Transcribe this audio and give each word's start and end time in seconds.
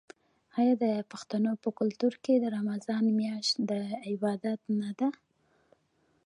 آیا 0.59 0.73
د 0.83 0.85
پښتنو 1.11 1.51
په 1.63 1.69
کلتور 1.79 2.13
کې 2.23 2.33
د 2.39 2.45
رمضان 2.57 3.05
میاشت 3.19 3.55
د 3.71 3.73
عبادت 4.09 4.59
نه 4.79 4.89
ده؟ 4.99 5.09